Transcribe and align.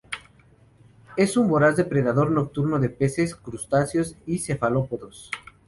Es 1.15 1.37
un 1.37 1.47
voraz 1.47 1.77
depredador 1.77 2.31
nocturno 2.31 2.79
de 2.79 2.89
peces, 2.89 3.35
crustáceos 3.35 4.15
y 4.25 4.39
cefalópodos. 4.39 5.29